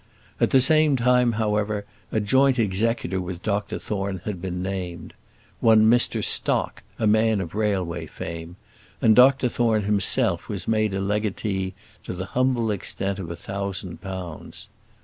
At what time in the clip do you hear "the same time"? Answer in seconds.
0.49-1.33